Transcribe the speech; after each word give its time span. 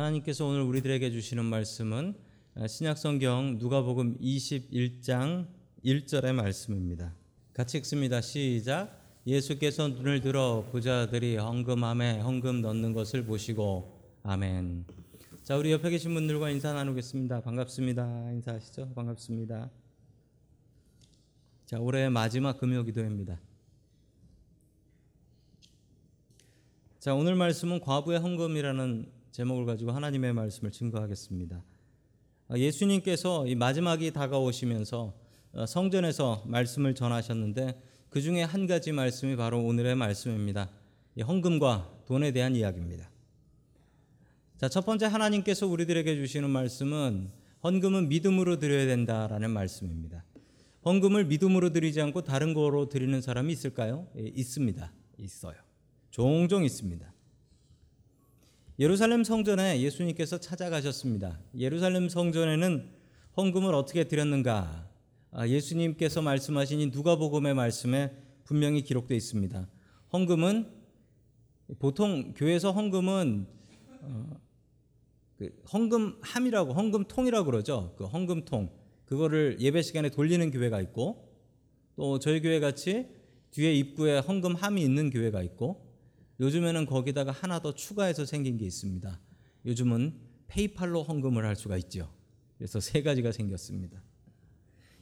하나님께서 0.00 0.46
오늘 0.46 0.62
우리들에게 0.62 1.10
주시는 1.10 1.44
말씀은 1.44 2.14
신약성경 2.66 3.58
누가복음 3.58 4.18
21장 4.18 5.46
1절의 5.84 6.32
말씀입니다. 6.32 7.14
같이 7.52 7.76
읽습니다. 7.78 8.22
시작. 8.22 8.98
예수께서 9.26 9.88
눈을 9.88 10.22
들어 10.22 10.66
부자들이 10.72 11.36
헌금함에 11.36 12.20
헌금 12.20 12.62
넣는 12.62 12.94
것을 12.94 13.26
보시고 13.26 14.00
아멘. 14.22 14.86
자, 15.42 15.58
우리 15.58 15.70
옆에 15.72 15.90
계신 15.90 16.14
분들과 16.14 16.48
인사 16.48 16.72
나누겠습니다. 16.72 17.42
반갑습니다. 17.42 18.32
인사하시죠. 18.32 18.92
반갑습니다. 18.94 19.70
자, 21.66 21.78
올해 21.78 22.08
마지막 22.08 22.58
금요 22.58 22.84
기도입니다. 22.84 23.38
자, 26.98 27.14
오늘 27.14 27.34
말씀은 27.34 27.80
과부의 27.80 28.20
헌금이라는 28.20 29.19
제목을 29.30 29.66
가지고 29.66 29.92
하나님의 29.92 30.32
말씀을 30.32 30.72
증거하겠습니다. 30.72 31.62
아, 32.48 32.58
예수님께서 32.58 33.46
이 33.46 33.54
마지막이 33.54 34.12
다가오시면서 34.12 35.14
어, 35.52 35.66
성전에서 35.66 36.44
말씀을 36.46 36.94
전하셨는데 36.94 37.80
그 38.08 38.20
중에 38.20 38.42
한 38.42 38.66
가지 38.66 38.92
말씀이 38.92 39.36
바로 39.36 39.62
오늘의 39.62 39.94
말씀입니다. 39.94 40.68
헌금과 41.20 42.02
돈에 42.06 42.32
대한 42.32 42.56
이야기입니다. 42.56 43.10
자, 44.58 44.68
첫 44.68 44.84
번째 44.84 45.06
하나님께서 45.06 45.66
우리들에게 45.66 46.16
주시는 46.16 46.50
말씀은 46.50 47.30
헌금은 47.62 48.08
믿음으로 48.08 48.58
드려야 48.58 48.86
된다라는 48.86 49.50
말씀입니다. 49.50 50.24
헌금을 50.84 51.26
믿음으로 51.26 51.72
드리지 51.72 52.00
않고 52.00 52.22
다른 52.22 52.54
거로 52.54 52.88
드리는 52.88 53.20
사람이 53.20 53.52
있을까요? 53.52 54.06
예, 54.16 54.22
있습니다. 54.34 54.92
있어요. 55.18 55.56
종종 56.10 56.64
있습니다. 56.64 57.09
예루살렘 58.80 59.24
성전에 59.24 59.82
예수님께서 59.82 60.38
찾아가셨습니다. 60.38 61.38
예루살렘 61.58 62.08
성전에는 62.08 62.88
헌금을 63.36 63.74
어떻게 63.74 64.04
드렸는가? 64.04 64.88
아, 65.32 65.46
예수님께서 65.46 66.22
말씀하신 66.22 66.80
이 66.80 66.86
누가복음의 66.86 67.52
말씀에 67.52 68.10
분명히 68.44 68.82
기록되어 68.82 69.14
있습니다. 69.14 69.68
헌금은 70.14 70.66
보통 71.78 72.32
교회에서 72.32 72.72
헌금은 72.72 73.46
어, 74.00 74.40
그 75.36 75.62
헌금함이라고 75.70 76.72
헌금통이라고 76.72 77.44
그러죠. 77.44 77.94
그 77.98 78.06
헌금통 78.06 78.70
그거를 79.04 79.58
예배 79.60 79.82
시간에 79.82 80.08
돌리는 80.08 80.50
교회가 80.50 80.80
있고 80.80 81.28
또 81.96 82.18
저희 82.18 82.40
교회 82.40 82.60
같이 82.60 83.08
뒤에 83.50 83.74
입구에 83.74 84.20
헌금함이 84.20 84.80
있는 84.80 85.10
교회가 85.10 85.42
있고 85.42 85.89
요즘에는 86.40 86.86
거기다가 86.86 87.30
하나 87.32 87.60
더 87.60 87.74
추가해서 87.74 88.24
생긴 88.24 88.56
게 88.56 88.64
있습니다. 88.64 89.20
요즘은 89.66 90.14
페이팔로 90.48 91.02
헌금을 91.02 91.44
할 91.44 91.54
수가 91.54 91.76
있죠. 91.76 92.10
그래서 92.56 92.80
세 92.80 93.02
가지가 93.02 93.30
생겼습니다. 93.30 94.02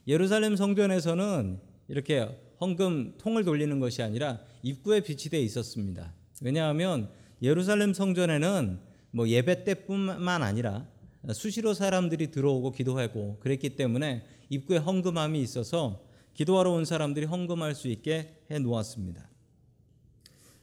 예루살렘 0.06 0.56
성전에서는 0.56 1.60
이렇게 1.88 2.28
헌금 2.60 3.14
통을 3.18 3.44
돌리는 3.44 3.78
것이 3.78 4.02
아니라 4.02 4.40
입구에 4.62 5.00
비치되어 5.00 5.40
있었습니다. 5.40 6.12
왜냐하면 6.42 7.10
예루살렘 7.40 7.94
성전에는 7.94 8.80
뭐 9.12 9.28
예배 9.28 9.64
때뿐만 9.64 10.42
아니라 10.42 10.88
수시로 11.32 11.72
사람들이 11.72 12.30
들어오고 12.30 12.72
기도하고 12.72 13.38
그랬기 13.40 13.76
때문에 13.76 14.24
입구에 14.50 14.78
헌금함이 14.78 15.40
있어서 15.42 16.04
기도하러 16.34 16.72
온 16.72 16.84
사람들이 16.84 17.26
헌금할 17.26 17.74
수 17.74 17.88
있게 17.88 18.42
해 18.50 18.58
놓았습니다. 18.58 19.28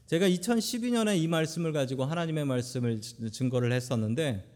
제가 0.07 0.29
2012년에 0.29 1.17
이 1.17 1.27
말씀을 1.27 1.73
가지고 1.73 2.05
하나님의 2.05 2.45
말씀을 2.45 3.01
증거를 3.01 3.71
했었는데 3.71 4.47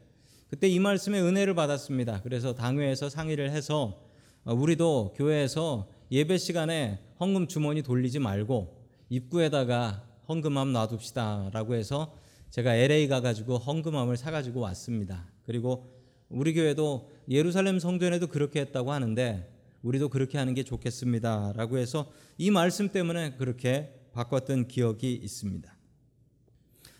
그때 0.48 0.68
이 0.68 0.78
말씀에 0.78 1.20
은혜를 1.20 1.56
받았습니다. 1.56 2.22
그래서 2.22 2.54
당회에서 2.54 3.10
상의를 3.10 3.50
해서 3.50 4.00
어, 4.44 4.54
우리도 4.54 5.14
교회에서 5.16 5.90
예배 6.12 6.38
시간에 6.38 7.00
헌금 7.20 7.48
주머니 7.48 7.82
돌리지 7.82 8.20
말고 8.20 8.78
입구에다가 9.10 10.04
헌금함 10.28 10.72
놔둡시다라고 10.72 11.74
해서 11.74 12.14
제가 12.52 12.76
LA 12.76 13.08
가가지고 13.08 13.58
헌금함을 13.58 14.18
사가지고 14.18 14.60
왔습니다. 14.60 15.26
그리고 15.48 15.90
우리 16.30 16.54
교회도 16.54 17.10
예루살렘 17.28 17.80
성전에도 17.80 18.28
그렇게 18.28 18.62
했다고 18.62 18.92
하는데 18.92 19.52
우리도 19.82 20.10
그렇게 20.10 20.38
하는 20.38 20.54
게 20.54 20.64
좋겠습니다라고 20.64 21.80
해서 21.80 22.12
이 22.38 22.52
말씀 22.52 22.90
때문에 22.90 23.34
그렇게 23.38 23.99
바꿨던 24.14 24.68
기억이 24.68 25.14
있습니다. 25.14 25.76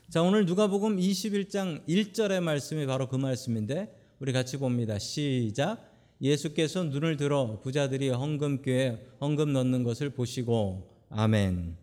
자, 0.10 0.24
오늘 0.24 0.46
누가복음 0.46 0.98
21장 0.98 1.86
1절의 1.88 2.42
말씀이 2.42 2.86
바로 2.86 3.08
그 3.08 3.16
말씀인데 3.16 3.96
우리 4.20 4.34
같이 4.34 4.58
봅니다. 4.58 4.98
시작. 4.98 5.90
예수께서 6.22 6.84
눈을 6.84 7.16
들어 7.16 7.60
부자들이 7.62 8.10
헌금교에 8.10 9.06
헌금 9.22 9.54
넣는 9.54 9.84
것을 9.84 10.10
보시고 10.10 10.90
아멘. 11.10 11.78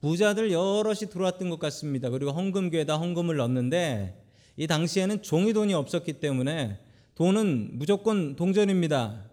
부자들 0.00 0.52
여럿이 0.52 1.10
들어왔던 1.10 1.50
것 1.50 1.58
같습니다. 1.58 2.10
그리고 2.10 2.30
헌금교에다 2.30 2.96
헌금을 2.96 3.36
넣는데 3.36 4.22
이 4.56 4.66
당시에는 4.66 5.22
종이 5.22 5.52
돈이 5.52 5.74
없었기 5.74 6.14
때문에 6.14 6.78
돈은 7.14 7.78
무조건 7.78 8.36
동전입니다. 8.36 9.24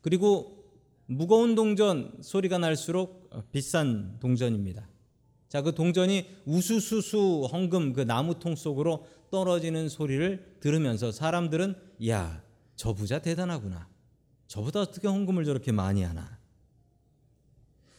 그리고 0.00 0.64
무거운 1.06 1.54
동전 1.54 2.12
소리가 2.20 2.58
날수록 2.58 3.23
비싼 3.52 4.18
동전입니다. 4.20 4.88
자, 5.48 5.62
그 5.62 5.74
동전이 5.74 6.26
우수수수 6.46 7.48
헌금 7.52 7.92
그 7.92 8.00
나무통 8.00 8.56
속으로 8.56 9.06
떨어지는 9.30 9.88
소리를 9.88 10.56
들으면서 10.60 11.12
사람들은 11.12 11.76
야, 12.08 12.42
저 12.76 12.92
부자 12.92 13.20
대단하구나. 13.20 13.88
저보다 14.46 14.80
어떻게 14.80 15.08
헌금을 15.08 15.44
저렇게 15.44 15.72
많이 15.72 16.02
하나. 16.02 16.38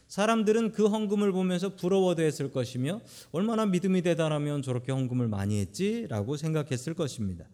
사람들은 0.07 0.71
그 0.71 0.87
헌금을 0.87 1.31
보면서 1.31 1.75
부러워도 1.75 2.21
했을 2.21 2.51
것이며 2.51 3.01
얼마나 3.31 3.65
믿음이 3.65 4.01
대단하면 4.01 4.61
저렇게 4.61 4.91
헌금을 4.91 5.27
많이 5.27 5.59
했지라고 5.59 6.37
생각했을 6.37 6.93
것입니다. 6.93 7.45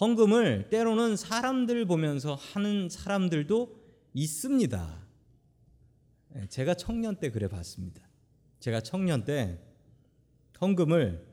헌금을 0.00 0.68
때로는 0.70 1.16
사람들 1.16 1.86
보면서 1.86 2.34
하는 2.34 2.88
사람들도 2.88 3.76
있습니다. 4.14 5.07
예, 6.36 6.46
제가 6.48 6.74
청년 6.74 7.16
때 7.16 7.30
그래 7.30 7.48
봤습니다. 7.48 8.02
제가 8.60 8.80
청년 8.80 9.24
때 9.24 9.58
헌금을 10.60 11.26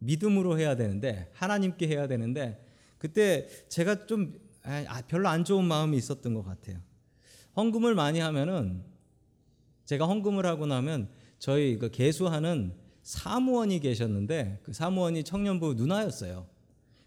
믿음으로 0.00 0.58
해야 0.58 0.76
되는데 0.76 1.30
하나님께 1.34 1.88
해야 1.88 2.06
되는데 2.06 2.64
그때 2.98 3.48
제가 3.68 4.06
좀 4.06 4.38
아, 4.62 5.02
별로 5.08 5.28
안 5.28 5.44
좋은 5.44 5.64
마음이 5.64 5.96
있었던 5.96 6.34
것 6.34 6.42
같아요. 6.42 6.78
헌금을 7.56 7.94
많이 7.94 8.20
하면은 8.20 8.84
제가 9.84 10.06
헌금을 10.06 10.44
하고 10.44 10.66
나면 10.66 11.08
저희 11.38 11.78
그 11.78 11.90
개수하는 11.90 12.74
사무원이 13.02 13.80
계셨는데 13.80 14.60
그 14.62 14.72
사무원이 14.72 15.24
청년부 15.24 15.74
누나였어요. 15.74 16.46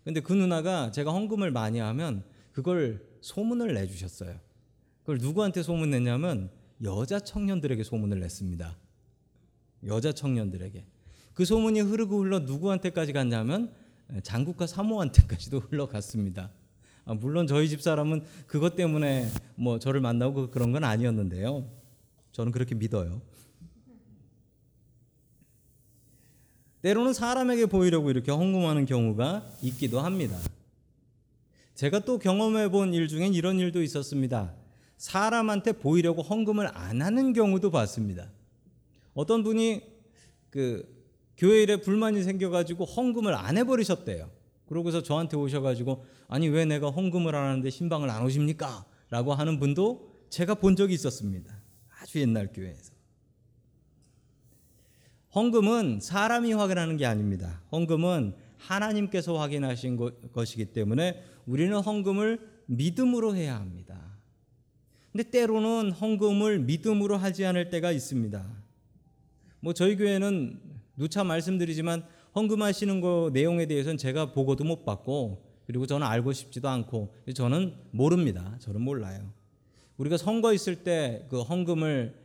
근데 0.03 0.19
그 0.19 0.33
누나가 0.33 0.89
제가 0.91 1.11
헌금을 1.13 1.51
많이 1.51 1.79
하면 1.79 2.23
그걸 2.51 3.05
소문을 3.21 3.73
내주셨어요. 3.75 4.39
그걸 5.01 5.19
누구한테 5.19 5.61
소문 5.61 5.91
냈냐면 5.91 6.49
여자 6.83 7.19
청년들에게 7.19 7.83
소문을 7.83 8.19
냈습니다. 8.19 8.77
여자 9.87 10.11
청년들에게. 10.11 10.85
그 11.33 11.45
소문이 11.45 11.79
흐르고 11.81 12.19
흘러 12.19 12.39
누구한테까지 12.39 13.13
갔냐면 13.13 13.71
장국과 14.23 14.67
사모한테까지도 14.67 15.59
흘러갔습니다. 15.69 16.51
아, 17.05 17.13
물론 17.13 17.47
저희 17.47 17.67
집 17.69 17.81
사람은 17.81 18.23
그것 18.47 18.75
때문에 18.75 19.29
뭐 19.55 19.79
저를 19.79 20.01
만나고 20.01 20.51
그런 20.51 20.71
건 20.71 20.83
아니었는데요. 20.83 21.69
저는 22.31 22.51
그렇게 22.51 22.75
믿어요. 22.75 23.21
때로는 26.81 27.13
사람에게 27.13 27.67
보이려고 27.67 28.09
이렇게 28.09 28.31
헌금하는 28.31 28.85
경우가 28.85 29.47
있기도 29.61 29.99
합니다. 29.99 30.37
제가 31.75 31.99
또 31.99 32.17
경험해 32.17 32.69
본 32.69 32.93
일 32.93 33.07
중엔 33.07 33.33
이런 33.33 33.59
일도 33.59 33.81
있었습니다. 33.83 34.53
사람한테 35.01 35.71
보이려고 35.71 36.21
헌금을 36.21 36.69
안 36.77 37.01
하는 37.01 37.33
경우도 37.33 37.71
봤습니다. 37.71 38.29
어떤 39.15 39.41
분이 39.41 39.81
그 40.51 40.87
교회 41.35 41.63
일에 41.63 41.77
불만이 41.77 42.21
생겨가지고 42.21 42.85
헌금을 42.85 43.33
안 43.33 43.57
해버리셨대요. 43.57 44.29
그러고서 44.67 45.01
저한테 45.01 45.37
오셔가지고 45.37 46.05
아니 46.27 46.49
왜 46.49 46.65
내가 46.65 46.91
헌금을 46.91 47.33
안 47.33 47.49
하는데 47.49 47.67
신방을 47.67 48.11
안 48.11 48.23
오십니까? 48.23 48.85
라고 49.09 49.33
하는 49.33 49.59
분도 49.59 50.13
제가 50.29 50.53
본 50.53 50.75
적이 50.75 50.93
있었습니다. 50.93 51.51
아주 51.99 52.19
옛날 52.19 52.51
교회에서. 52.53 52.93
헌금은 55.33 55.99
사람이 55.99 56.53
확인하는 56.53 56.97
게 56.97 57.07
아닙니다. 57.07 57.63
헌금은 57.71 58.35
하나님께서 58.57 59.35
확인하신 59.39 59.97
것이기 60.31 60.65
때문에 60.65 61.23
우리는 61.47 61.75
헌금을 61.75 62.39
믿음으로 62.67 63.35
해야 63.35 63.55
합니다. 63.55 64.10
근데 65.11 65.29
때로는 65.29 65.91
헌금을 65.91 66.59
믿음으로 66.59 67.17
하지 67.17 67.45
않을 67.45 67.69
때가 67.69 67.91
있습니다. 67.91 68.45
뭐 69.59 69.73
저희 69.73 69.95
교회는 69.97 70.59
누차 70.95 71.23
말씀드리지만 71.23 72.03
헌금하시는 72.35 73.01
거 73.01 73.29
내용에 73.33 73.65
대해서는 73.65 73.97
제가 73.97 74.31
보고도 74.31 74.63
못 74.63 74.85
받고 74.85 75.43
그리고 75.65 75.85
저는 75.85 76.07
알고 76.07 76.31
싶지도 76.33 76.69
않고 76.69 77.13
저는 77.35 77.75
모릅니다. 77.91 78.55
저는 78.59 78.81
몰라요. 78.81 79.31
우리가 79.97 80.17
선거 80.17 80.53
있을 80.53 80.83
때 80.83 81.27
그 81.29 81.41
헌금을 81.41 82.15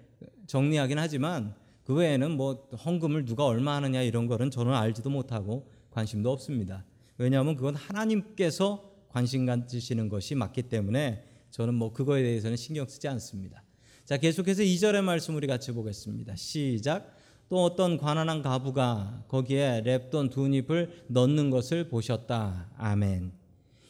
정리하긴 0.46 0.98
하지만 0.98 1.54
그 1.84 1.94
외에는 1.94 2.30
뭐 2.32 2.68
헌금을 2.84 3.24
누가 3.24 3.46
얼마 3.46 3.74
하느냐 3.76 4.02
이런 4.02 4.26
거는 4.26 4.50
저는 4.50 4.72
알지도 4.72 5.10
못하고 5.10 5.68
관심도 5.90 6.30
없습니다. 6.30 6.84
왜냐하면 7.18 7.56
그건 7.56 7.74
하나님께서 7.74 8.92
관심 9.08 9.46
가지시는 9.46 10.08
것이 10.08 10.34
맞기 10.34 10.62
때문에 10.62 11.24
저는 11.50 11.74
뭐 11.74 11.92
그거에 11.92 12.22
대해서는 12.22 12.56
신경 12.56 12.86
쓰지 12.86 13.08
않습니다. 13.08 13.62
자, 14.04 14.16
계속해서 14.16 14.62
2절의 14.62 15.02
말씀 15.02 15.34
우리 15.34 15.46
같이 15.46 15.72
보겠습니다. 15.72 16.36
시작. 16.36 17.12
또 17.48 17.62
어떤 17.62 17.96
관한한 17.96 18.42
가부가 18.42 19.24
거기에 19.28 19.82
랩돈 19.84 20.30
두 20.30 20.48
잎을 20.48 21.04
넣는 21.08 21.50
것을 21.50 21.88
보셨다. 21.88 22.70
아멘. 22.76 23.32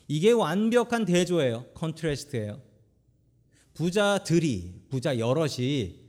이게 0.09 0.31
완벽한 0.33 1.05
대조예요. 1.05 1.67
컨트레스트예요. 1.75 2.61
부자들이 3.75 4.87
부자 4.89 5.19
여럿이 5.19 6.07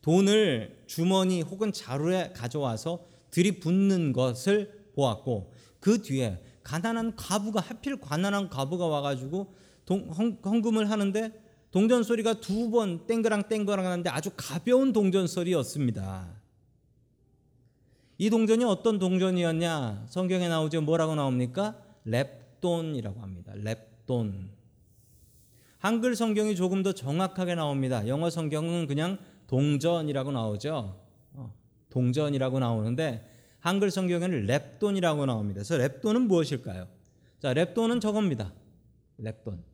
돈을 0.00 0.84
주머니 0.86 1.42
혹은 1.42 1.72
자루에 1.72 2.32
가져와서 2.34 3.06
들이붓는 3.30 4.12
것을 4.12 4.90
보았고 4.94 5.52
그 5.80 6.02
뒤에 6.02 6.42
가난한 6.62 7.16
가부가 7.16 7.60
하필 7.60 8.00
가난한 8.00 8.48
가부가 8.48 8.86
와가지고 8.86 9.54
동, 9.92 10.38
헌금을 10.44 10.90
하는데 10.90 11.32
동전 11.70 12.02
소리가 12.02 12.34
두 12.40 12.70
번 12.70 13.06
땡그랑 13.06 13.48
땡그랑 13.48 13.84
하는데 13.84 14.08
아주 14.10 14.30
가벼운 14.36 14.92
동전 14.92 15.26
소리였습니다. 15.26 16.28
이 18.18 18.30
동전이 18.30 18.64
어떤 18.64 18.98
동전이었냐? 18.98 20.06
성경에 20.08 20.48
나오죠. 20.48 20.82
뭐라고 20.82 21.14
나옵니까? 21.14 21.76
렙돈이라고 22.06 23.18
합니다. 23.20 23.52
렙돈. 23.54 24.48
한글 25.78 26.14
성경이 26.14 26.54
조금 26.54 26.82
더 26.82 26.92
정확하게 26.92 27.56
나옵니다. 27.56 28.06
영어 28.06 28.30
성경은 28.30 28.86
그냥 28.86 29.18
동전이라고 29.48 30.30
나오죠. 30.30 30.96
어, 31.32 31.54
동전이라고 31.90 32.60
나오는데 32.60 33.28
한글 33.58 33.90
성경에는 33.90 34.46
렙돈이라고 34.46 35.26
나옵니다. 35.26 35.62
그래서 35.64 35.76
렙돈은 35.76 36.26
무엇일까요? 36.26 36.86
자, 37.40 37.52
랩돈은 37.54 38.00
저겁니다. 38.00 38.52
랩돈. 39.20 39.71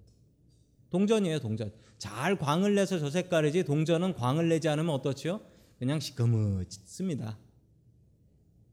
동전이에요, 0.91 1.41
동전. 1.41 1.73
잘 1.99 2.37
광을 2.39 2.75
내서 2.75 2.99
저 2.99 3.11
색깔이지 3.11 3.65
동전은 3.65 4.15
광을 4.15 4.49
내지 4.49 4.69
않으면 4.69 4.95
어떻지요? 4.95 5.41
그냥 5.79 6.01
시커멓습니다. 6.01 7.39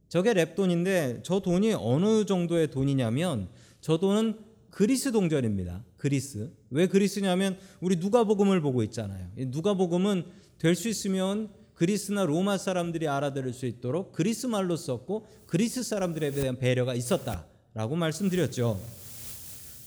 저게 0.09 0.33
랩돈인데 0.33 1.23
저 1.23 1.39
돈이 1.39 1.73
어느 1.73 2.25
정도의 2.25 2.69
돈이냐면 2.71 3.49
저 3.81 3.97
돈은 3.97 4.39
그리스 4.69 5.11
동전입니다. 5.11 5.83
그리스. 5.97 6.51
왜 6.69 6.87
그리스냐면 6.87 7.57
우리 7.81 7.95
누가복음을 7.97 8.61
보고 8.61 8.83
있잖아요. 8.83 9.29
누가복음은 9.35 10.25
될 10.57 10.75
수 10.75 10.87
있으면 10.87 11.49
그리스나 11.73 12.23
로마 12.25 12.57
사람들이 12.57 13.07
알아들을 13.07 13.51
수 13.53 13.65
있도록 13.65 14.13
그리스 14.13 14.47
말로 14.47 14.77
썼고 14.77 15.25
그리스 15.45 15.83
사람들에 15.83 16.31
대한 16.31 16.57
배려가 16.57 16.93
있었다라고 16.95 17.95
말씀드렸죠. 17.97 18.79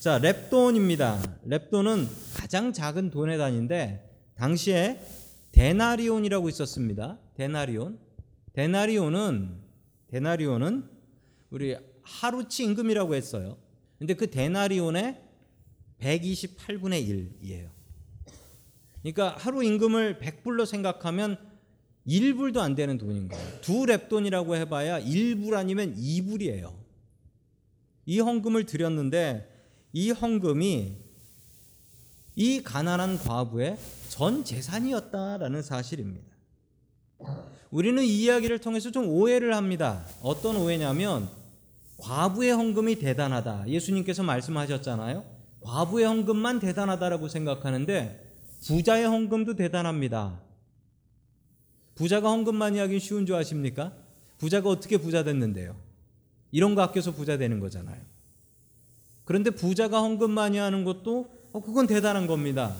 자, 0.08 0.18
랩돈입니다. 0.18 1.44
랩돈은 1.44 2.06
가장 2.34 2.72
작은 2.72 3.10
돈의 3.10 3.36
단위인데 3.36 4.10
당시에 4.36 4.98
데나리온이라고 5.52 6.48
있었습니다. 6.48 7.18
데나리온. 7.34 7.98
데나리온은 8.54 9.60
데나리온은 10.06 10.88
우리 11.50 11.76
하루치 12.00 12.64
임금이라고 12.64 13.16
했어요. 13.16 13.58
근데 13.98 14.14
그 14.14 14.30
데나리온의 14.30 15.20
128분의 16.00 17.06
1이에요. 17.42 17.68
그러니까 19.02 19.36
하루 19.36 19.62
임금을 19.62 20.20
100불로 20.20 20.64
생각하면 20.64 21.36
1불도 22.06 22.60
안 22.60 22.74
되는 22.74 22.96
돈인 22.96 23.28
거예요. 23.28 23.60
두 23.60 23.84
랩돈이라고 23.84 24.54
해봐야 24.54 25.02
1불 25.02 25.52
아니면 25.52 25.94
2불이에요. 25.94 26.72
이 28.06 28.20
헌금을 28.20 28.64
드렸는데 28.64 29.57
이 29.92 30.10
헌금이 30.10 30.96
이 32.36 32.62
가난한 32.62 33.18
과부의 33.18 33.78
전 34.08 34.44
재산이었다라는 34.44 35.62
사실입니다. 35.62 36.26
우리는 37.70 38.02
이 38.02 38.22
이야기를 38.22 38.60
통해서 38.60 38.90
좀 38.90 39.08
오해를 39.08 39.54
합니다. 39.54 40.06
어떤 40.22 40.56
오해냐면 40.56 41.28
과부의 41.98 42.52
헌금이 42.52 42.96
대단하다. 42.96 43.68
예수님께서 43.68 44.22
말씀하셨잖아요. 44.22 45.24
과부의 45.60 46.06
헌금만 46.06 46.60
대단하다라고 46.60 47.28
생각하는데 47.28 48.34
부자의 48.66 49.06
헌금도 49.06 49.56
대단합니다. 49.56 50.40
부자가 51.94 52.30
헌금 52.30 52.54
많이 52.54 52.78
하긴 52.78 53.00
쉬운 53.00 53.26
줄 53.26 53.34
아십니까? 53.34 53.92
부자가 54.38 54.70
어떻게 54.70 54.96
부자 54.98 55.24
됐는데요? 55.24 55.74
이런 56.52 56.74
거 56.76 56.82
아껴서 56.82 57.12
부자 57.12 57.36
되는 57.36 57.58
거잖아요. 57.58 58.00
그런데 59.28 59.50
부자가 59.50 60.00
헌금 60.00 60.30
많이 60.30 60.56
하는 60.56 60.84
것도 60.84 61.28
어, 61.52 61.60
그건 61.60 61.86
대단한 61.86 62.26
겁니다. 62.26 62.74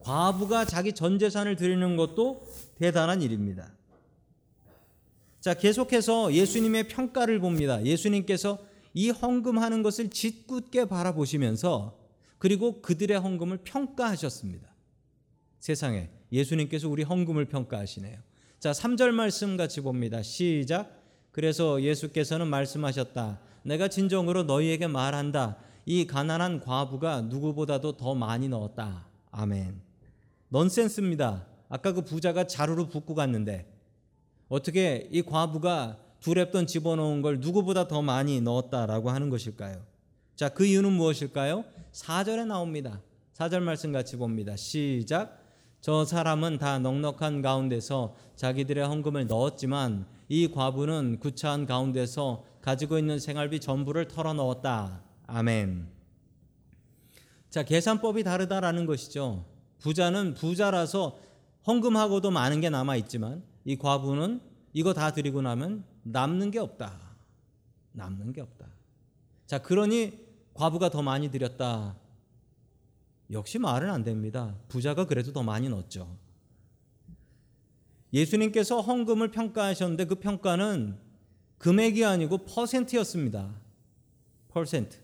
과부가 0.00 0.64
자기 0.64 0.92
전 0.92 1.20
재산을 1.20 1.54
드리는 1.54 1.96
것도 1.96 2.48
대단한 2.74 3.22
일입니다. 3.22 3.70
자, 5.40 5.54
계속해서 5.54 6.32
예수님의 6.32 6.88
평가를 6.88 7.38
봅니다. 7.38 7.80
예수님께서 7.84 8.58
이 8.92 9.10
헌금하는 9.10 9.84
것을 9.84 10.10
짓궂게 10.10 10.86
바라보시면서 10.86 11.96
그리고 12.38 12.82
그들의 12.82 13.16
헌금을 13.16 13.58
평가하셨습니다. 13.58 14.66
세상에 15.60 16.08
예수님께서 16.32 16.88
우리 16.88 17.04
헌금을 17.04 17.44
평가하시네요. 17.44 18.18
자, 18.58 18.72
3절 18.72 19.12
말씀 19.12 19.56
같이 19.56 19.80
봅니다. 19.80 20.24
시작. 20.24 21.04
그래서 21.30 21.80
예수께서는 21.82 22.48
말씀하셨다. 22.48 23.38
내가 23.62 23.86
진정으로 23.86 24.42
너희에게 24.42 24.88
말한다. 24.88 25.56
이 25.86 26.06
가난한 26.06 26.60
과부가 26.60 27.22
누구보다도 27.22 27.96
더 27.96 28.14
많이 28.14 28.48
넣었다. 28.48 29.06
아멘. 29.30 29.80
넌센스입니다. 30.48 31.46
아까 31.68 31.92
그 31.92 32.02
부자가 32.02 32.46
자루로 32.46 32.88
붓고 32.88 33.14
갔는데 33.14 33.66
어떻게 34.48 35.08
이 35.10 35.22
과부가 35.22 35.98
두 36.20 36.32
랩돈 36.32 36.66
집어넣은 36.66 37.22
걸 37.22 37.40
누구보다 37.40 37.88
더 37.88 38.00
많이 38.00 38.40
넣었다라고 38.40 39.10
하는 39.10 39.28
것일까요? 39.28 39.82
자, 40.36 40.48
그 40.48 40.64
이유는 40.64 40.92
무엇일까요? 40.92 41.64
4절에 41.92 42.46
나옵니다. 42.46 43.00
4절 43.34 43.60
말씀 43.60 43.92
같이 43.92 44.16
봅니다. 44.16 44.56
시작. 44.56 45.42
저 45.80 46.04
사람은 46.04 46.58
다 46.58 46.78
넉넉한 46.78 47.42
가운데서 47.42 48.16
자기들의 48.36 48.86
헌금을 48.86 49.26
넣었지만 49.26 50.06
이 50.28 50.48
과부는 50.50 51.18
구차한 51.20 51.66
가운데서 51.66 52.44
가지고 52.62 52.98
있는 52.98 53.18
생활비 53.18 53.60
전부를 53.60 54.08
털어 54.08 54.32
넣었다. 54.32 55.02
아멘. 55.26 55.88
자, 57.50 57.62
계산법이 57.62 58.24
다르다라는 58.24 58.86
것이죠. 58.86 59.46
부자는 59.78 60.34
부자라서 60.34 61.18
헌금하고도 61.66 62.30
많은 62.30 62.60
게 62.60 62.70
남아 62.70 62.96
있지만 62.96 63.42
이 63.64 63.76
과부는 63.76 64.40
이거 64.72 64.92
다 64.92 65.12
드리고 65.12 65.40
나면 65.42 65.84
남는 66.02 66.50
게 66.50 66.58
없다. 66.58 66.98
남는 67.92 68.32
게 68.32 68.40
없다. 68.40 68.66
자, 69.46 69.58
그러니 69.60 70.18
과부가 70.52 70.88
더 70.90 71.02
많이 71.02 71.30
드렸다. 71.30 71.96
역시 73.30 73.58
말은 73.58 73.90
안 73.90 74.04
됩니다. 74.04 74.56
부자가 74.68 75.06
그래도 75.06 75.32
더 75.32 75.42
많이 75.42 75.68
넣었죠. 75.68 76.16
예수님께서 78.12 78.80
헌금을 78.80 79.30
평가하셨는데 79.30 80.04
그 80.04 80.14
평가는 80.16 80.98
금액이 81.58 82.04
아니고 82.04 82.38
퍼센트였습니다. 82.38 83.54
퍼센트. 84.48 85.03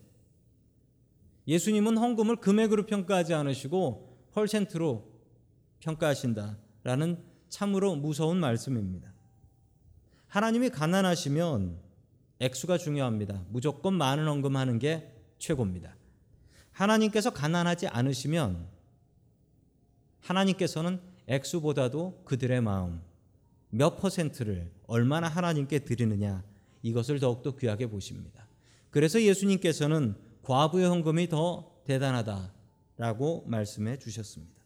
예수님은 1.47 1.97
헌금을 1.97 2.37
금액으로 2.37 2.87
평가하지 2.87 3.35
않으시고 3.35 4.28
펄센트로 4.32 5.09
평가하신다라는 5.80 7.23
참으로 7.49 7.97
무서운 7.97 8.38
말씀입니다. 8.38 9.12
하나님이 10.28 10.70
가난하시면 10.70 11.78
액수가 12.38 12.78
중요합니다. 12.78 13.44
무조건 13.49 13.94
많은 13.94 14.26
헌금하는 14.26 14.78
게 14.78 15.12
최고입니다. 15.38 15.97
하나님께서 16.73 17.30
가난하지 17.30 17.88
않으시면 17.88 18.68
하나님께서는 20.20 21.00
액수보다도 21.26 22.23
그들의 22.25 22.61
마음 22.61 23.00
몇 23.70 23.97
퍼센트를 23.97 24.70
얼마나 24.87 25.28
하나님께 25.28 25.80
드리느냐 25.80 26.42
이것을 26.82 27.20
더욱더 27.20 27.56
귀하게 27.56 27.87
보십니다. 27.87 28.47
그래서 28.90 29.20
예수님께서는 29.20 30.14
과부의 30.42 30.88
헌금이 30.88 31.28
더 31.28 31.70
대단하다라고 31.85 33.44
말씀해 33.47 33.99
주셨습니다. 33.99 34.61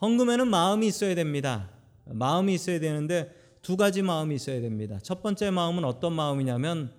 헌금에는 0.00 0.48
마음이 0.48 0.86
있어야 0.86 1.14
됩니다. 1.14 1.70
마음이 2.06 2.54
있어야 2.54 2.80
되는데 2.80 3.34
두 3.62 3.76
가지 3.76 4.02
마음이 4.02 4.34
있어야 4.34 4.60
됩니다. 4.60 4.98
첫 5.02 5.22
번째 5.22 5.50
마음은 5.50 5.84
어떤 5.84 6.12
마음이냐면 6.14 6.92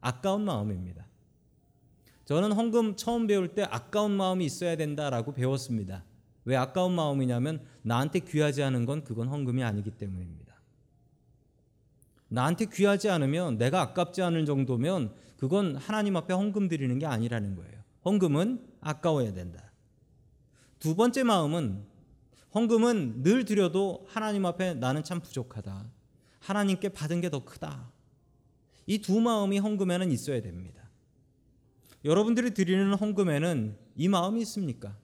아까운 0.00 0.44
마음입니다. 0.44 1.06
저는 2.24 2.52
헌금 2.52 2.96
처음 2.96 3.26
배울 3.26 3.48
때 3.54 3.62
아까운 3.64 4.12
마음이 4.12 4.44
있어야 4.44 4.76
된다라고 4.76 5.32
배웠습니다. 5.32 6.04
왜 6.44 6.56
아까운 6.56 6.92
마음이냐면 6.92 7.64
나한테 7.82 8.20
귀하지 8.20 8.62
않은 8.62 8.86
건 8.86 9.04
그건 9.04 9.28
헌금이 9.28 9.62
아니기 9.62 9.90
때문입니다. 9.90 10.42
나한테 12.28 12.66
귀하지 12.72 13.10
않으면 13.10 13.58
내가 13.58 13.82
아깝지 13.82 14.22
않을 14.22 14.46
정도면 14.46 15.12
그건 15.42 15.74
하나님 15.74 16.14
앞에 16.14 16.32
헌금 16.34 16.68
드리는 16.68 16.96
게 17.00 17.06
아니라는 17.06 17.56
거예요. 17.56 17.82
헌금은 18.04 18.64
아까워야 18.80 19.32
된다. 19.32 19.72
두 20.78 20.94
번째 20.94 21.24
마음은 21.24 21.84
헌금은 22.54 23.24
늘 23.24 23.44
드려도 23.44 24.06
하나님 24.08 24.46
앞에 24.46 24.74
나는 24.74 25.02
참 25.02 25.18
부족하다. 25.20 25.90
하나님께 26.38 26.90
받은 26.90 27.22
게 27.22 27.28
더 27.28 27.44
크다. 27.44 27.90
이 28.86 28.98
두 29.00 29.20
마음이 29.20 29.58
헌금에는 29.58 30.12
있어야 30.12 30.40
됩니다. 30.42 30.88
여러분들이 32.04 32.54
드리는 32.54 32.94
헌금에는 32.94 33.76
이 33.96 34.06
마음이 34.06 34.42
있습니까? 34.42 34.96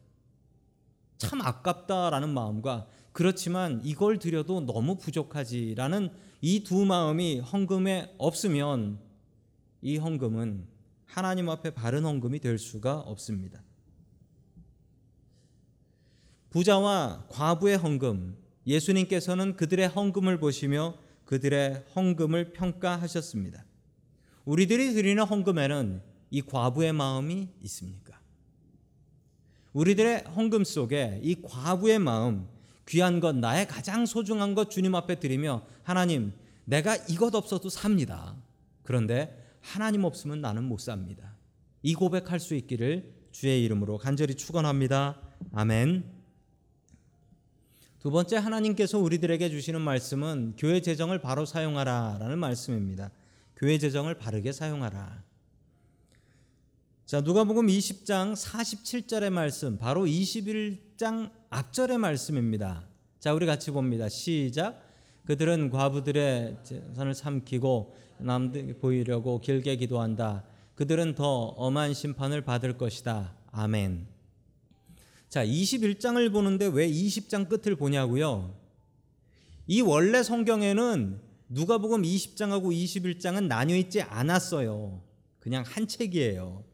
참 1.16 1.40
아깝다라는 1.40 2.28
마음과 2.32 2.86
그렇지만 3.10 3.80
이걸 3.82 4.20
드려도 4.20 4.60
너무 4.60 4.98
부족하지라는 4.98 6.10
이 6.42 6.62
두 6.62 6.84
마음이 6.84 7.40
헌금에 7.40 8.14
없으면 8.18 9.07
이 9.80 9.96
헌금은 9.96 10.66
하나님 11.06 11.48
앞에 11.48 11.70
바른 11.70 12.04
헌금이 12.04 12.40
될 12.40 12.58
수가 12.58 12.98
없습니다. 13.00 13.62
부자와 16.50 17.26
과부의 17.28 17.76
헌금, 17.76 18.36
예수님께서는 18.66 19.56
그들의 19.56 19.88
헌금을 19.88 20.38
보시며 20.38 20.96
그들의 21.24 21.84
헌금을 21.94 22.52
평가하셨습니다. 22.52 23.64
우리들이 24.44 24.94
드리는 24.94 25.22
헌금에는 25.22 26.02
이 26.30 26.42
과부의 26.42 26.92
마음이 26.92 27.48
있습니까? 27.64 28.18
우리들의 29.74 30.24
헌금 30.34 30.64
속에 30.64 31.20
이 31.22 31.40
과부의 31.42 31.98
마음, 31.98 32.48
귀한 32.86 33.20
것, 33.20 33.36
나의 33.36 33.68
가장 33.68 34.06
소중한 34.06 34.54
것 34.54 34.70
주님 34.70 34.94
앞에 34.94 35.20
드리며 35.20 35.62
하나님, 35.82 36.32
내가 36.64 36.96
이것 36.96 37.34
없어도 37.34 37.68
삽니다. 37.68 38.34
그런데 38.82 39.47
하나님 39.68 40.04
없으면 40.04 40.40
나는 40.40 40.64
못 40.64 40.80
삽니다. 40.80 41.36
이 41.82 41.94
고백할 41.94 42.40
수 42.40 42.54
있기를 42.54 43.12
주의 43.32 43.62
이름으로 43.64 43.98
간절히 43.98 44.34
축원합니다. 44.34 45.20
아멘. 45.52 46.04
두 47.98 48.10
번째 48.10 48.36
하나님께서 48.36 48.98
우리들에게 48.98 49.50
주시는 49.50 49.80
말씀은 49.80 50.54
교회 50.56 50.80
재정을 50.80 51.20
바로 51.20 51.44
사용하라라는 51.44 52.38
말씀입니다. 52.38 53.10
교회 53.56 53.76
재정을 53.76 54.14
바르게 54.14 54.52
사용하라. 54.52 55.22
자, 57.04 57.20
누가복음 57.20 57.66
20장 57.66 58.34
47절의 58.34 59.30
말씀, 59.30 59.78
바로 59.78 60.04
21장 60.06 61.30
앞절의 61.50 61.98
말씀입니다. 61.98 62.88
자, 63.18 63.34
우리 63.34 63.46
같이 63.46 63.70
봅니다. 63.70 64.08
시작. 64.08 64.87
그들은 65.28 65.68
과부들의 65.68 66.56
재산을 66.64 67.12
삼키고 67.12 67.94
남들 68.16 68.78
보이려고 68.78 69.42
길게 69.42 69.76
기도한다. 69.76 70.42
그들은 70.74 71.16
더 71.16 71.48
엄한 71.48 71.92
심판을 71.92 72.40
받을 72.40 72.78
것이다. 72.78 73.34
아멘. 73.52 74.06
자, 75.28 75.44
21장을 75.44 76.32
보는데 76.32 76.70
왜 76.72 76.88
20장 76.88 77.46
끝을 77.46 77.76
보냐고요? 77.76 78.58
이 79.66 79.82
원래 79.82 80.22
성경에는 80.22 81.20
누가복음 81.50 82.04
20장하고 82.04 82.72
21장은 82.72 83.48
나뉘어 83.48 83.76
있지 83.76 84.00
않았어요. 84.00 85.02
그냥 85.40 85.62
한 85.66 85.86
책이에요. 85.86 86.64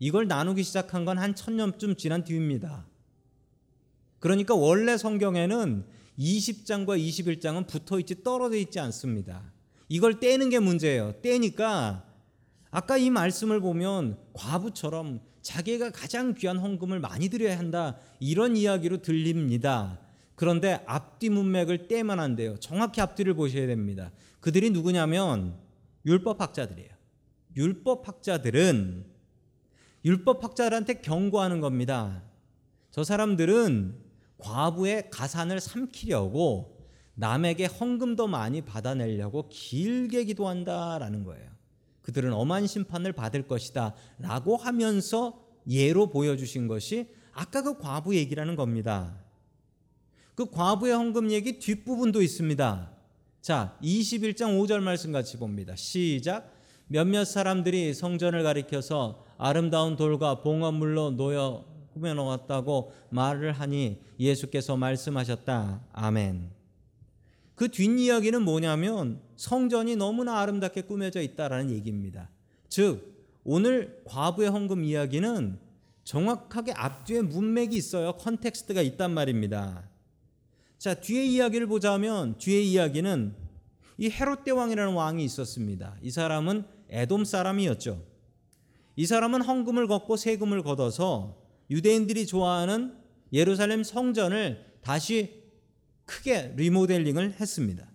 이걸 0.00 0.26
나누기 0.26 0.64
시작한 0.64 1.04
건 1.04 1.16
한 1.16 1.36
천년쯤 1.36 1.94
지난 1.94 2.24
뒤입니다. 2.24 2.88
그러니까 4.18 4.56
원래 4.56 4.96
성경에는 4.96 5.84
20장과 6.18 6.98
21장은 6.98 7.66
붙어 7.66 7.98
있지 8.00 8.22
떨어져 8.22 8.56
있지 8.56 8.80
않습니다. 8.80 9.52
이걸 9.88 10.20
떼는 10.20 10.50
게 10.50 10.58
문제예요. 10.58 11.20
떼니까 11.22 12.04
아까 12.70 12.96
이 12.96 13.08
말씀을 13.10 13.60
보면 13.60 14.18
과부처럼 14.34 15.20
자기가 15.42 15.90
가장 15.90 16.34
귀한 16.34 16.58
헌금을 16.58 17.00
많이 17.00 17.28
드려야 17.28 17.58
한다. 17.58 17.96
이런 18.20 18.56
이야기로 18.56 18.98
들립니다. 19.00 19.98
그런데 20.34 20.82
앞뒤 20.86 21.30
문맥을 21.30 21.88
안 22.20 22.36
돼요. 22.36 22.56
정확히 22.60 23.00
앞뒤를 23.00 23.34
보셔야 23.34 23.66
됩니다. 23.66 24.12
그들이 24.40 24.70
누구냐면 24.70 25.56
율법학자들이에요. 26.04 26.90
율법학자들은 27.56 29.04
율법학자들한테 30.04 31.00
경고하는 31.00 31.60
겁니다. 31.60 32.22
저 32.90 33.02
사람들은 33.02 34.07
과부의 34.38 35.10
가산을 35.10 35.60
삼키려고 35.60 36.78
남에게 37.14 37.66
헌금도 37.66 38.28
많이 38.28 38.62
받아내려고 38.62 39.48
길게 39.48 40.24
기도한다라는 40.24 41.24
거예요. 41.24 41.48
그들은 42.02 42.32
엄한 42.32 42.66
심판을 42.66 43.12
받을 43.12 43.46
것이다 43.46 43.94
라고 44.18 44.56
하면서 44.56 45.44
예로 45.68 46.08
보여주신 46.08 46.68
것이 46.68 47.08
아까 47.32 47.62
그 47.62 47.78
과부 47.78 48.16
얘기라는 48.16 48.56
겁니다. 48.56 49.18
그 50.34 50.50
과부의 50.50 50.94
헌금 50.94 51.30
얘기 51.32 51.58
뒷부분도 51.58 52.22
있습니다. 52.22 52.92
자, 53.40 53.76
21장 53.82 54.60
5절 54.60 54.80
말씀 54.80 55.12
같이 55.12 55.36
봅니다. 55.36 55.74
시작. 55.76 56.52
몇몇 56.86 57.24
사람들이 57.24 57.92
성전을 57.92 58.42
가리켜서 58.42 59.24
아름다운 59.36 59.96
돌과 59.96 60.40
봉헌물로 60.40 61.16
놓여 61.16 61.66
꾸며놓았다고 61.98 62.92
말을 63.10 63.52
하니 63.52 64.00
예수께서 64.18 64.76
말씀하셨다. 64.76 65.82
아멘. 65.92 66.50
그 67.54 67.68
뒷이야기는 67.68 68.42
뭐냐면 68.42 69.20
성전이 69.36 69.96
너무나 69.96 70.40
아름답게 70.40 70.82
꾸며져 70.82 71.20
있다라는 71.20 71.70
얘기입니다. 71.70 72.30
즉 72.68 73.18
오늘 73.44 74.02
과부의 74.04 74.50
헌금 74.50 74.84
이야기는 74.84 75.58
정확하게 76.04 76.72
앞뒤에 76.72 77.22
문맥이 77.22 77.76
있어요. 77.76 78.12
context가 78.12 78.80
있단 78.82 79.12
말입니다. 79.12 79.88
자, 80.78 80.94
뒤에 80.94 81.24
이야기를 81.24 81.66
보자면 81.66 82.38
뒤에 82.38 82.62
이야기는 82.62 83.34
이 83.98 84.08
헤롯 84.08 84.44
대왕이라는 84.44 84.94
왕이 84.94 85.24
있었습니다. 85.24 85.96
이 86.02 86.10
사람은 86.10 86.64
에돔 86.88 87.24
사람이었죠. 87.24 88.00
이 88.94 89.06
사람은 89.06 89.42
헌금을 89.42 89.86
걷고 89.88 90.16
세금을 90.16 90.62
걷어서 90.62 91.36
유대인들이 91.70 92.26
좋아하는 92.26 92.96
예루살렘 93.32 93.82
성전을 93.82 94.64
다시 94.80 95.42
크게 96.04 96.54
리모델링을 96.56 97.34
했습니다. 97.40 97.86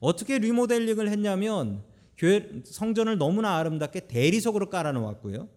어떻게 0.00 0.38
리모델링을 0.38 1.08
했냐면 1.08 1.84
교회 2.16 2.62
성전을 2.64 3.18
너무나 3.18 3.56
아름답게 3.58 4.08
대리석으로 4.08 4.70
깔아 4.70 4.92
놓았고요. 4.92 5.48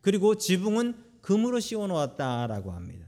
그리고 0.00 0.36
지붕은 0.36 0.94
금으로 1.20 1.60
씌워 1.60 1.86
놓았다라고 1.86 2.72
합니다. 2.72 3.06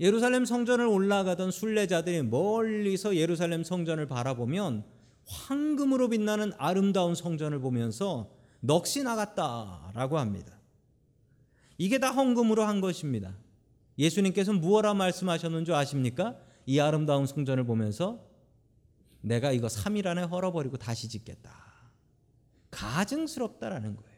예루살렘 0.00 0.44
성전을 0.44 0.86
올라가던 0.86 1.50
순례자들이 1.50 2.22
멀리서 2.22 3.16
예루살렘 3.16 3.62
성전을 3.62 4.06
바라보면 4.06 4.84
황금으로 5.26 6.08
빛나는 6.08 6.52
아름다운 6.58 7.14
성전을 7.14 7.60
보면서 7.60 8.30
넋이 8.60 9.04
나갔다라고 9.04 10.18
합니다. 10.18 10.58
이게 11.82 11.98
다 11.98 12.12
헌금으로 12.12 12.62
한 12.62 12.80
것입니다. 12.80 13.34
예수님께서 13.98 14.52
무엇라 14.52 14.94
말씀하셨는 14.94 15.64
줄 15.64 15.74
아십니까? 15.74 16.36
이 16.64 16.78
아름다운 16.78 17.26
성전을 17.26 17.64
보면서 17.64 18.24
내가 19.20 19.50
이거 19.50 19.66
3일 19.66 20.06
안에 20.06 20.22
헐어버리고 20.22 20.76
다시 20.76 21.08
짓겠다. 21.08 21.52
가증스럽다라는 22.70 23.96
거예요. 23.96 24.12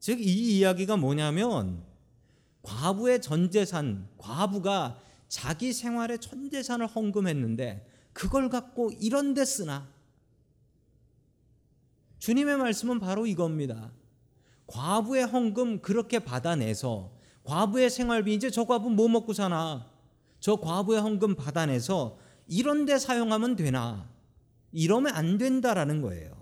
즉 0.00 0.18
이 0.18 0.56
이야기가 0.56 0.96
뭐냐면 0.96 1.84
과부의 2.62 3.20
전 3.20 3.50
재산, 3.50 4.08
과부가 4.16 4.98
자기 5.28 5.74
생활의 5.74 6.18
전 6.20 6.48
재산을 6.48 6.86
헌금했는데 6.86 7.86
그걸 8.14 8.48
갖고 8.48 8.90
이런 9.02 9.34
데 9.34 9.44
쓰나? 9.44 9.86
주님의 12.20 12.56
말씀은 12.56 13.00
바로 13.00 13.26
이겁니다. 13.26 13.92
과부의 14.66 15.26
헌금 15.26 15.80
그렇게 15.80 16.18
받아내서 16.18 17.12
과부의 17.44 17.90
생활비 17.90 18.34
이제 18.34 18.50
저 18.50 18.64
과부 18.64 18.90
뭐 18.90 19.08
먹고 19.08 19.32
사나? 19.32 19.90
저 20.40 20.56
과부의 20.56 21.00
헌금 21.00 21.36
받아내서 21.36 22.18
이런 22.48 22.86
데 22.86 22.98
사용하면 22.98 23.56
되나? 23.56 24.08
이러면 24.72 25.14
안 25.14 25.38
된다라는 25.38 26.02
거예요. 26.02 26.34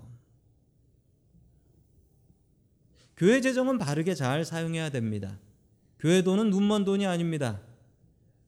교회 3.16 3.40
재정은 3.40 3.78
바르게 3.78 4.14
잘 4.14 4.44
사용해야 4.44 4.90
됩니다. 4.90 5.38
교회 5.98 6.22
돈은 6.22 6.50
눈먼 6.50 6.84
돈이 6.84 7.06
아닙니다. 7.06 7.60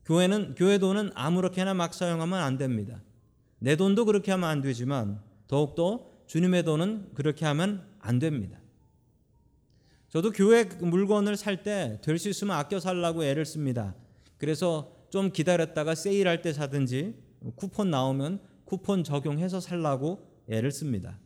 교회는 0.05 0.55
교회 0.57 0.79
돈은 0.79 1.11
아무렇게나 1.15 1.75
막 1.75 1.95
사용하면 1.95 2.41
안 2.41 2.59
됩니다. 2.59 3.01
내 3.59 3.77
돈도 3.77 4.05
그렇게 4.05 4.31
하면 4.33 4.49
안 4.49 4.61
되지만 4.63 5.21
더욱더 5.47 6.07
주님의 6.27 6.65
돈은 6.65 7.15
그렇게 7.15 7.45
하면 7.47 7.87
안 8.01 8.19
됩니다. 8.19 8.59
저도 10.09 10.31
교회 10.33 10.65
물건을 10.65 11.37
살 11.37 11.63
때 11.63 11.99
될 12.03 12.19
수 12.19 12.29
있으면 12.29 12.57
아껴 12.57 12.79
살라고 12.81 13.25
애를 13.25 13.45
씁니다. 13.45 13.95
그래서 14.39 14.93
좀 15.11 15.31
기다렸다가 15.31 15.95
세일할 15.95 16.43
때 16.43 16.53
사든지 16.53 17.15
쿠폰 17.57 17.91
나오면 17.91 18.41
쿠폰 18.65 19.05
적용해서 19.05 19.61
살라고 19.61 20.27
애를 20.49 20.71
씁니다. 20.71 21.19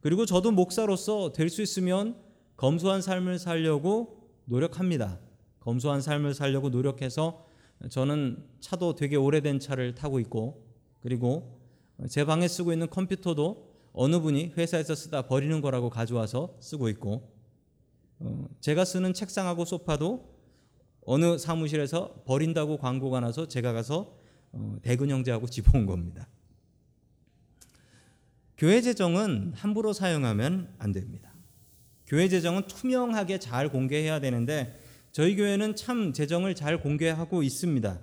그리고 0.00 0.24
저도 0.26 0.50
목사로서 0.52 1.32
될 1.32 1.48
수 1.50 1.62
있으면 1.62 2.16
검소한 2.56 3.02
삶을 3.02 3.38
살려고 3.38 4.30
노력합니다. 4.44 5.18
검소한 5.60 6.00
삶을 6.00 6.34
살려고 6.34 6.68
노력해서 6.68 7.44
저는 7.90 8.42
차도 8.60 8.94
되게 8.94 9.16
오래된 9.16 9.58
차를 9.58 9.94
타고 9.94 10.20
있고 10.20 10.64
그리고 11.00 11.60
제 12.08 12.24
방에 12.24 12.46
쓰고 12.48 12.72
있는 12.72 12.88
컴퓨터도 12.88 13.65
어느 13.98 14.20
분이 14.20 14.52
회사에서 14.58 14.94
쓰다 14.94 15.22
버리는 15.22 15.58
거라고 15.62 15.88
가져와서 15.88 16.58
쓰고 16.60 16.90
있고 16.90 17.32
어, 18.18 18.46
제가 18.60 18.84
쓰는 18.84 19.14
책상하고 19.14 19.64
소파도 19.64 20.36
어느 21.00 21.38
사무실에서 21.38 22.22
버린다고 22.26 22.76
광고가 22.76 23.20
나서 23.20 23.48
제가 23.48 23.72
가서 23.72 24.18
어, 24.52 24.76
대근 24.82 25.08
형제하고 25.08 25.46
집어온 25.48 25.86
겁니다. 25.86 26.28
교회 28.58 28.82
재정은 28.82 29.54
함부로 29.56 29.94
사용하면 29.94 30.74
안 30.78 30.92
됩니다. 30.92 31.32
교회 32.06 32.28
재정은 32.28 32.66
투명하게 32.66 33.38
잘 33.38 33.70
공개해야 33.70 34.20
되는데 34.20 34.78
저희 35.10 35.36
교회는 35.36 35.74
참 35.74 36.12
재정을 36.12 36.54
잘 36.54 36.82
공개하고 36.82 37.42
있습니다. 37.42 37.98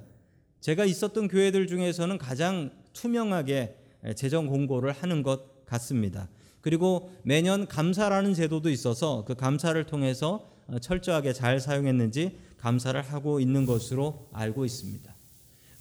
제가 0.60 0.86
있었던 0.86 1.28
교회들 1.28 1.68
중에서는 1.68 2.18
가장 2.18 2.72
투명하게 2.94 3.78
재정 4.16 4.48
공고를 4.48 4.92
하는 4.92 5.22
것 5.22 5.53
같습니다. 5.74 6.30
그리고 6.62 7.12
매년 7.24 7.68
감사라는 7.68 8.34
제도도 8.34 8.70
있어서 8.70 9.26
그 9.26 9.36
감사를 9.36 9.82
통해서 9.86 10.50
철저하게 10.82 11.34
잘 11.34 11.60
사용했는지 11.60 12.38
감사를 12.58 13.00
하고 13.02 13.40
있는 13.40 13.66
것으로 13.66 14.30
알고 14.32 14.64
있습니다. 14.64 15.14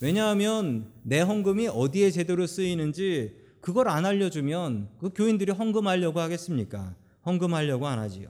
왜냐하면 0.00 0.90
내 1.02 1.20
헌금이 1.20 1.68
어디에 1.68 2.10
제대로 2.10 2.46
쓰이는지 2.46 3.40
그걸 3.60 3.88
안 3.88 4.04
알려주면 4.04 4.88
그 4.98 5.10
교인들이 5.14 5.52
헌금하려고 5.52 6.18
하겠습니까? 6.18 6.96
헌금하려고 7.24 7.86
안 7.86 8.00
하지요. 8.00 8.28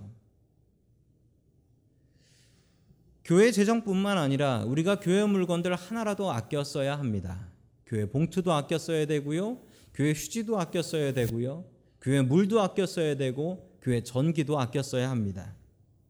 교회 3.24 3.50
재정뿐만 3.50 4.18
아니라 4.18 4.64
우리가 4.64 5.00
교회 5.00 5.24
물건들 5.24 5.74
하나라도 5.74 6.30
아껴 6.30 6.62
써야 6.64 6.98
합니다. 6.98 7.48
교회 7.86 8.04
봉투도 8.04 8.52
아껴 8.52 8.76
써야 8.76 9.06
되고요. 9.06 9.58
교회 9.94 10.12
휴지도 10.12 10.58
아껴 10.58 10.82
써야 10.82 11.12
되고요. 11.12 11.64
교회 12.00 12.22
물도 12.22 12.60
아껴 12.60 12.86
써야 12.86 13.14
되고 13.16 13.70
교회 13.82 14.02
전기도 14.02 14.58
아껴 14.58 14.82
써야 14.82 15.10
합니다. 15.10 15.54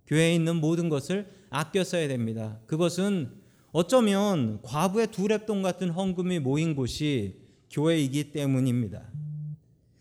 교회에 0.06 0.34
있는 0.34 0.56
모든 0.56 0.88
것을 0.88 1.26
아껴 1.50 1.84
써야 1.84 2.08
됩니다. 2.08 2.60
그것은 2.66 3.30
어쩌면 3.72 4.60
과부의 4.62 5.08
두랩돈 5.08 5.62
같은 5.62 5.90
헌금이 5.90 6.38
모인 6.40 6.74
곳이 6.74 7.36
교회이기 7.70 8.32
때문입니다. 8.32 9.02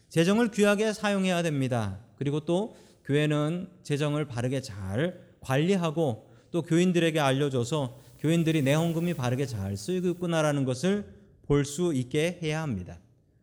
재정을 0.09 0.51
귀하게 0.51 0.91
사용해야 0.91 1.41
됩니다. 1.41 2.00
그리고 2.17 2.41
또 2.41 2.75
교회는 3.05 3.69
재정을 3.83 4.25
바르게 4.25 4.61
잘 4.61 5.19
관리하고 5.39 6.29
또 6.51 6.61
교인들에게 6.61 7.19
알려줘서 7.19 7.97
교인들이 8.19 8.61
내 8.61 8.73
헌금이 8.73 9.13
바르게 9.13 9.45
잘 9.45 9.75
쓰이고 9.77 10.09
있구나라는 10.09 10.65
것을 10.65 11.05
볼 11.47 11.65
수 11.65 11.93
있게 11.93 12.39
해야 12.43 12.61
합니다. 12.61 13.00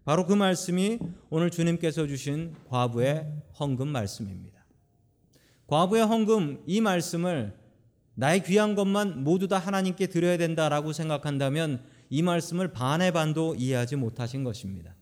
바로 0.09 0.25
그 0.25 0.33
말씀이 0.33 0.99
오늘 1.29 1.51
주님께서 1.51 2.07
주신 2.07 2.55
과부의 2.71 3.31
헌금 3.61 3.89
말씀입니다. 3.89 4.65
과부의 5.67 6.07
헌금 6.07 6.63
이 6.67 6.81
말씀을 6.81 7.53
나의 8.15 8.43
귀한 8.45 8.75
것만 8.75 9.23
모두 9.23 9.49
다 9.49 9.59
하나님께 9.59 10.07
드려야 10.07 10.39
된다라고 10.39 10.95
생각한다면 10.95 11.83
이 12.09 12.23
말씀을 12.23 12.73
반의 12.73 13.13
반도 13.13 13.55
이해하지 13.55 13.97
못하신 13.97 14.45
것입니다. 14.45 14.95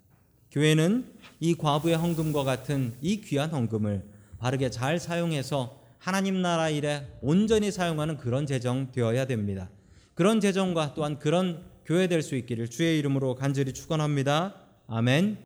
교회는 0.51 1.15
이 1.39 1.55
과부의 1.55 1.97
헌금과 1.97 2.43
같은 2.43 2.93
이 3.01 3.21
귀한 3.21 3.51
헌금을 3.51 4.03
바르게 4.41 4.71
잘 4.71 4.99
사용해서 4.99 5.81
하나님 5.99 6.43
나라 6.43 6.69
일에 6.69 7.07
온전히 7.21 7.71
사용하는 7.71 8.17
그런 8.17 8.45
재정 8.45 8.91
되어야 8.91 9.29
됩니다. 9.29 9.71
그런 10.15 10.41
재정과 10.41 10.95
또한 10.95 11.21
그런 11.21 11.63
교회 11.85 12.09
될 12.09 12.25
수 12.25 12.35
있기를 12.35 12.69
주의 12.69 12.99
이름으로 12.99 13.37
간절히 13.37 13.73
축원합니다. 13.73 14.66
아멘. 14.89 15.37